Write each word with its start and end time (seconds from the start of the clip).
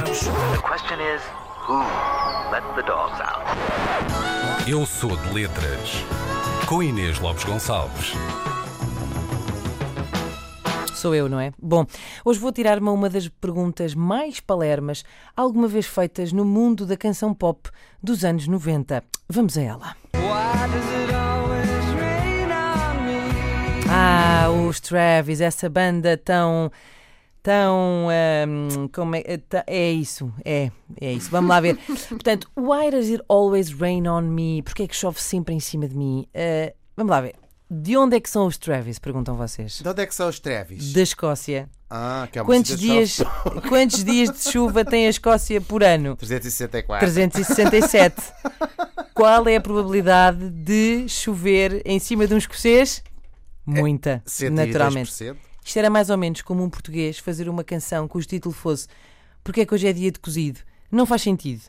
The 0.00 0.62
question 0.62 0.98
is, 0.98 1.20
who 1.66 1.78
let 2.50 2.62
the 2.74 2.82
dogs 2.82 3.20
out? 3.20 3.44
Eu 4.66 4.86
sou 4.86 5.14
de 5.14 5.34
letras. 5.34 6.04
Com 6.66 6.82
Inês 6.82 7.20
Lopes 7.20 7.44
Gonçalves. 7.44 8.14
Sou 10.94 11.14
eu, 11.14 11.28
não 11.28 11.38
é? 11.38 11.52
Bom, 11.60 11.84
hoje 12.24 12.40
vou 12.40 12.50
tirar-me 12.50 12.88
a 12.88 12.92
uma 12.92 13.10
das 13.10 13.28
perguntas 13.28 13.94
mais 13.94 14.40
palermas 14.40 15.04
alguma 15.36 15.68
vez 15.68 15.84
feitas 15.86 16.32
no 16.32 16.46
mundo 16.46 16.86
da 16.86 16.96
canção 16.96 17.34
pop 17.34 17.68
dos 18.02 18.24
anos 18.24 18.48
90. 18.48 19.04
Vamos 19.28 19.58
a 19.58 19.60
ela. 19.60 19.96
Ah, 23.90 24.48
os 24.66 24.80
Travis, 24.80 25.42
essa 25.42 25.68
banda 25.68 26.16
tão. 26.16 26.72
Tão. 27.42 28.08
hum, 28.48 28.88
como 28.92 29.16
é, 29.16 29.22
é 29.66 29.90
isso, 29.90 30.32
é, 30.44 30.70
é 31.00 31.12
isso. 31.12 31.30
Vamos 31.30 31.50
lá 31.50 31.60
ver. 31.60 31.76
Portanto, 32.08 32.50
why 32.56 32.90
does 32.90 33.10
it 33.10 33.22
always 33.28 33.72
rain 33.72 34.06
on 34.08 34.22
me? 34.22 34.62
Porquê 34.62 34.84
é 34.84 34.86
que 34.86 34.96
chove 34.96 35.20
sempre 35.20 35.54
em 35.54 35.60
cima 35.60 35.88
de 35.88 35.96
mim? 35.96 36.26
Ah, 36.34 36.72
vamos 36.96 37.10
lá 37.10 37.20
ver. 37.20 37.34
De 37.70 37.96
onde 37.96 38.16
é 38.16 38.20
que 38.20 38.28
são 38.28 38.46
os 38.46 38.58
Travis? 38.58 38.98
Perguntam 38.98 39.36
vocês. 39.36 39.80
De 39.80 39.88
onde 39.88 40.02
é 40.02 40.06
que 40.06 40.14
são 40.14 40.28
os 40.28 40.40
Trevis? 40.40 40.92
Da 40.92 41.02
Escócia. 41.02 41.68
Ah, 41.88 42.28
que 42.30 42.38
é 42.38 42.42
uma 42.42 42.46
Quantos 42.46 42.76
dias, 42.76 43.18
quantos 43.68 44.02
dias 44.02 44.30
de 44.30 44.50
chuva 44.50 44.84
tem 44.84 45.06
a 45.06 45.10
Escócia 45.10 45.60
por 45.60 45.84
ano? 45.84 46.16
364. 46.16 47.06
367. 47.06 48.16
Qual 49.14 49.46
é 49.46 49.56
a 49.56 49.60
probabilidade 49.60 50.50
de 50.50 51.08
chover 51.08 51.80
em 51.84 51.98
cima 52.00 52.26
de 52.26 52.34
um 52.34 52.38
escocês? 52.38 53.04
Muita, 53.64 54.22
102%. 54.26 54.50
naturalmente. 54.50 55.12
Isto 55.64 55.78
era 55.78 55.90
mais 55.90 56.10
ou 56.10 56.16
menos 56.16 56.42
como 56.42 56.62
um 56.62 56.70
português 56.70 57.18
fazer 57.18 57.48
uma 57.48 57.64
canção 57.64 58.08
cujo 58.08 58.26
título 58.26 58.54
fosse 58.54 58.88
Porque 59.44 59.62
é 59.62 59.66
que 59.66 59.74
hoje 59.74 59.86
é 59.86 59.92
dia 59.92 60.10
de 60.10 60.18
cozido? 60.18 60.60
Não 60.90 61.06
faz 61.06 61.22
sentido. 61.22 61.62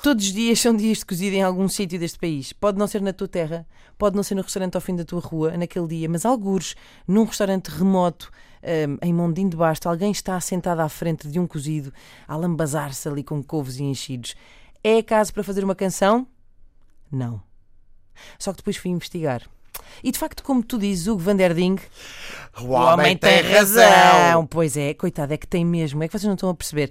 Todos 0.00 0.26
os 0.26 0.32
dias 0.32 0.60
são 0.60 0.76
dias 0.76 0.98
de 0.98 1.06
cozido 1.06 1.34
em 1.34 1.42
algum 1.42 1.68
sítio 1.68 1.98
deste 1.98 2.18
país. 2.18 2.52
Pode 2.52 2.78
não 2.78 2.86
ser 2.86 3.02
na 3.02 3.12
tua 3.12 3.26
terra, 3.26 3.66
pode 3.98 4.14
não 4.14 4.22
ser 4.22 4.36
no 4.36 4.42
restaurante 4.42 4.76
ao 4.76 4.80
fim 4.80 4.94
da 4.94 5.04
tua 5.04 5.20
rua, 5.20 5.56
naquele 5.56 5.88
dia, 5.88 6.08
mas 6.08 6.24
algures, 6.24 6.76
num 7.06 7.24
restaurante 7.24 7.66
remoto, 7.66 8.30
hum, 8.62 8.96
em 9.02 9.12
Mondim 9.12 9.48
de 9.48 9.56
Basto, 9.56 9.88
alguém 9.88 10.12
está 10.12 10.40
sentado 10.40 10.78
à 10.80 10.88
frente 10.88 11.26
de 11.26 11.40
um 11.40 11.48
cozido, 11.48 11.92
a 12.28 12.36
lambazar-se 12.36 13.08
ali 13.08 13.24
com 13.24 13.42
couves 13.42 13.80
e 13.80 13.82
enchidos. 13.82 14.36
É 14.84 15.02
caso 15.02 15.34
para 15.34 15.42
fazer 15.42 15.64
uma 15.64 15.74
canção? 15.74 16.24
Não. 17.10 17.42
Só 18.38 18.52
que 18.52 18.58
depois 18.58 18.76
fui 18.76 18.92
investigar. 18.92 19.42
E 20.02 20.12
de 20.12 20.18
facto, 20.18 20.44
como 20.44 20.62
tu 20.62 20.78
dizes, 20.78 21.08
Hugo 21.08 21.20
van 21.20 21.36
der 21.36 21.54
Ding, 21.54 21.78
O 22.58 22.70
homem 22.70 23.16
tem 23.16 23.42
razão. 23.42 24.46
Pois 24.46 24.76
é, 24.76 24.92
coitado, 24.94 25.32
é 25.32 25.36
que 25.36 25.46
tem 25.46 25.64
mesmo. 25.64 26.02
É 26.02 26.08
que 26.08 26.12
vocês 26.12 26.24
não 26.26 26.34
estão 26.34 26.50
a 26.50 26.54
perceber. 26.54 26.90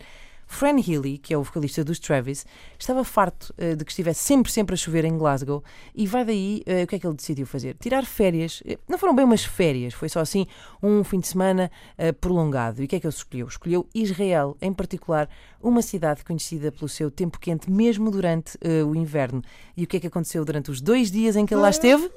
Fran 0.52 0.78
Healy, 0.80 1.20
que 1.20 1.32
é 1.32 1.38
o 1.38 1.44
vocalista 1.44 1.84
dos 1.84 2.00
Travis, 2.00 2.44
estava 2.80 3.04
farto 3.04 3.54
eh, 3.56 3.76
de 3.76 3.86
que 3.86 3.92
estivesse 3.92 4.24
sempre, 4.24 4.52
sempre 4.52 4.74
a 4.74 4.78
chover 4.78 5.06
em 5.06 5.16
Glasgow 5.16 5.64
e 5.94 6.08
vai 6.08 6.26
daí, 6.26 6.64
eh, 6.66 6.86
o 6.86 6.88
que 6.88 6.96
é 6.96 7.00
que 7.00 7.06
ele 7.06 7.16
decidiu 7.16 7.46
fazer? 7.46 7.76
Tirar 7.80 8.04
férias. 8.04 8.64
Eh, 8.66 8.80
Não 8.88 8.98
foram 8.98 9.16
bem 9.16 9.24
umas 9.24 9.46
férias, 9.46 9.94
foi 9.94 10.10
só 10.10 10.20
assim 10.20 10.48
um 10.82 11.04
fim 11.04 11.20
de 11.20 11.28
semana 11.28 11.70
eh, 12.00 12.12
prolongado. 12.14 12.82
E 12.82 12.86
o 12.86 12.88
que 12.88 12.96
é 12.96 13.00
que 13.00 13.06
ele 13.06 13.14
escolheu? 13.14 13.48
Escolheu 13.48 13.88
Israel, 13.94 14.58
em 14.60 14.74
particular, 14.74 15.30
uma 15.62 15.84
cidade 15.84 16.24
conhecida 16.24 16.72
pelo 16.72 16.90
seu 16.90 17.12
tempo 17.12 17.38
quente, 17.40 17.70
mesmo 17.70 18.10
durante 18.10 18.58
o 18.88 18.96
inverno. 18.96 19.44
E 19.78 19.84
o 19.84 19.88
que 19.88 19.98
é 19.98 20.00
que 20.00 20.08
aconteceu 20.08 20.44
durante 20.44 20.72
os 20.72 20.82
dois 20.82 21.12
dias 21.12 21.36
em 21.36 21.46
que 21.46 21.54
ele 21.54 21.62
lá 21.62 21.70
esteve? 21.70 22.10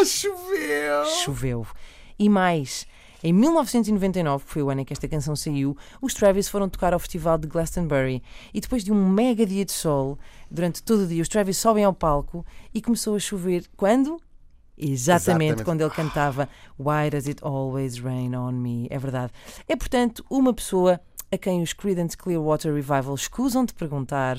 Ah, 0.00 0.04
choveu. 0.04 1.04
choveu. 1.24 1.66
E 2.18 2.28
mais, 2.28 2.86
em 3.22 3.32
1999, 3.32 4.44
que 4.44 4.52
foi 4.52 4.62
o 4.62 4.70
ano 4.70 4.82
em 4.82 4.84
que 4.84 4.92
esta 4.92 5.08
canção 5.08 5.34
saiu, 5.34 5.76
os 6.00 6.14
Travis 6.14 6.48
foram 6.48 6.68
tocar 6.68 6.92
ao 6.92 6.98
festival 6.98 7.38
de 7.38 7.46
Glastonbury. 7.46 8.22
E 8.52 8.60
depois 8.60 8.84
de 8.84 8.92
um 8.92 9.08
mega 9.08 9.46
dia 9.46 9.64
de 9.64 9.72
sol, 9.72 10.18
durante 10.50 10.82
todo 10.82 11.04
o 11.04 11.06
dia, 11.06 11.22
os 11.22 11.28
Travis 11.28 11.56
sobem 11.56 11.84
ao 11.84 11.92
palco 11.92 12.44
e 12.74 12.80
começou 12.82 13.16
a 13.16 13.18
chover. 13.18 13.64
Quando? 13.76 14.20
Exatamente, 14.78 15.62
Exatamente. 15.62 15.64
quando 15.64 15.80
ele 15.80 15.90
cantava 15.90 16.48
Why 16.78 17.10
Does 17.10 17.26
It 17.26 17.42
Always 17.42 17.98
Rain 17.98 18.36
on 18.36 18.52
Me? 18.52 18.86
É 18.90 18.98
verdade. 18.98 19.32
É, 19.66 19.74
portanto, 19.74 20.24
uma 20.28 20.52
pessoa 20.52 21.00
a 21.32 21.38
quem 21.38 21.62
os 21.62 21.72
Creedence 21.72 22.16
Clearwater 22.16 22.74
Revival 22.74 23.14
escusam 23.14 23.64
de 23.64 23.72
perguntar. 23.72 24.38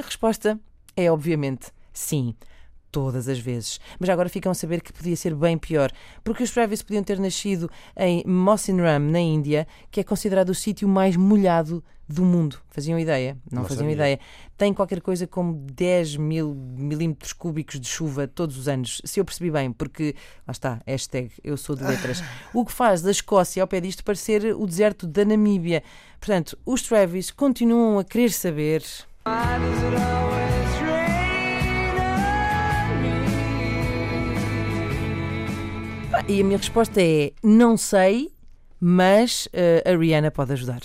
A 0.00 0.04
resposta 0.04 0.58
é 0.96 1.10
obviamente 1.10 1.68
sim. 1.92 2.34
Todas 2.92 3.28
as 3.28 3.38
vezes. 3.38 3.78
Mas 4.00 4.10
agora 4.10 4.28
ficam 4.28 4.50
a 4.50 4.54
saber 4.54 4.80
que 4.80 4.92
podia 4.92 5.14
ser 5.14 5.32
bem 5.32 5.56
pior, 5.56 5.92
porque 6.24 6.42
os 6.42 6.50
Travis 6.50 6.82
podiam 6.82 7.04
ter 7.04 7.20
nascido 7.20 7.70
em 7.96 8.24
Mawsynram, 8.26 8.98
na 8.98 9.20
Índia, 9.20 9.64
que 9.92 10.00
é 10.00 10.02
considerado 10.02 10.48
o 10.48 10.54
sítio 10.56 10.88
mais 10.88 11.14
molhado 11.14 11.84
do 12.08 12.24
mundo. 12.24 12.58
Faziam 12.70 12.98
ideia? 12.98 13.38
Não, 13.48 13.62
Não 13.62 13.68
faziam 13.68 13.82
sabia. 13.82 13.94
ideia. 13.94 14.20
Tem 14.58 14.74
qualquer 14.74 15.00
coisa 15.00 15.24
como 15.24 15.54
10 15.72 16.16
mil 16.16 16.52
milímetros 16.52 17.32
cúbicos 17.32 17.78
de 17.78 17.86
chuva 17.86 18.26
todos 18.26 18.58
os 18.58 18.66
anos. 18.66 19.00
Se 19.04 19.20
eu 19.20 19.24
percebi 19.24 19.52
bem, 19.52 19.70
porque 19.70 20.16
lá 20.44 20.50
está, 20.50 20.80
hashtag 20.84 21.30
eu 21.44 21.56
sou 21.56 21.76
de 21.76 21.84
letras. 21.84 22.20
o 22.52 22.64
que 22.64 22.72
faz 22.72 23.02
da 23.02 23.12
Escócia 23.12 23.62
ao 23.62 23.68
pé 23.68 23.80
disto 23.80 24.02
parecer 24.02 24.44
o 24.56 24.66
deserto 24.66 25.06
da 25.06 25.24
Namíbia. 25.24 25.84
Portanto, 26.18 26.58
os 26.66 26.82
Travis 26.82 27.30
continuam 27.30 28.00
a 28.00 28.04
querer 28.04 28.32
saber. 28.32 28.82
E 36.26 36.40
a 36.40 36.44
minha 36.44 36.56
resposta 36.56 37.02
é: 37.02 37.32
não 37.42 37.76
sei, 37.76 38.32
mas 38.80 39.48
eh, 39.52 39.82
a 39.86 39.96
Rihanna 39.96 40.30
pode 40.30 40.52
ajudar. 40.52 40.80